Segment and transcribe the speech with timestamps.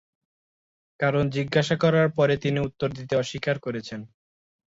[0.99, 3.99] কারণ জিজ্ঞাসা করার পরে, তিনি উত্তর দিতে অস্বীকার করেছেন।